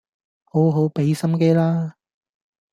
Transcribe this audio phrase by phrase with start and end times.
[0.45, 1.95] 好好畀心機啦